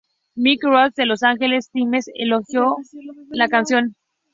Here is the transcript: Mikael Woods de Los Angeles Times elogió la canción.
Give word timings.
Mikael 0.33 0.73
Woods 0.73 0.95
de 0.95 1.05
Los 1.05 1.21
Angeles 1.21 1.69
Times 1.69 2.05
elogió 2.15 2.75
la 3.29 3.47
canción. 3.49 3.95